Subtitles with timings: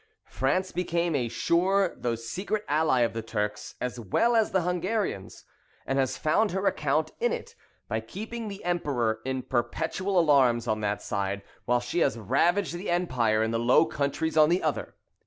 [0.31, 5.45] France became a sure though secret ally of the Turks, as well as the Hungarians,
[5.85, 7.53] and has found her account in it,
[7.87, 12.89] by keeping the emperor in perpetual alarms on that side, while she has ravaged the
[12.89, 14.95] Empire and the Low Countries on the other."